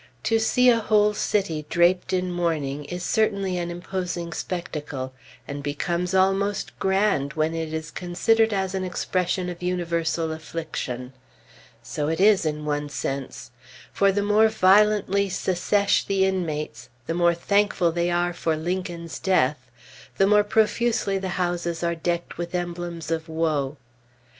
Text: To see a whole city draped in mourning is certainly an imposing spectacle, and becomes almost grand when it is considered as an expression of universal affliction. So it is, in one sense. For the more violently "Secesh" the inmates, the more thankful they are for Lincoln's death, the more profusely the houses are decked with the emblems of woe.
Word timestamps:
To 0.23 0.39
see 0.39 0.67
a 0.71 0.79
whole 0.79 1.13
city 1.13 1.67
draped 1.69 2.11
in 2.11 2.31
mourning 2.31 2.85
is 2.85 3.03
certainly 3.03 3.59
an 3.59 3.69
imposing 3.69 4.33
spectacle, 4.33 5.13
and 5.47 5.61
becomes 5.61 6.15
almost 6.15 6.73
grand 6.79 7.33
when 7.33 7.53
it 7.53 7.71
is 7.71 7.91
considered 7.91 8.51
as 8.51 8.73
an 8.73 8.83
expression 8.83 9.47
of 9.47 9.61
universal 9.61 10.31
affliction. 10.31 11.13
So 11.83 12.07
it 12.07 12.19
is, 12.19 12.47
in 12.47 12.65
one 12.65 12.89
sense. 12.89 13.51
For 13.93 14.11
the 14.11 14.23
more 14.23 14.47
violently 14.49 15.29
"Secesh" 15.29 16.03
the 16.05 16.25
inmates, 16.25 16.89
the 17.05 17.13
more 17.13 17.35
thankful 17.35 17.91
they 17.91 18.09
are 18.09 18.33
for 18.33 18.57
Lincoln's 18.57 19.19
death, 19.19 19.69
the 20.17 20.25
more 20.25 20.43
profusely 20.43 21.19
the 21.19 21.29
houses 21.37 21.83
are 21.83 21.93
decked 21.93 22.39
with 22.39 22.53
the 22.53 22.57
emblems 22.57 23.11
of 23.11 23.29
woe. 23.29 23.77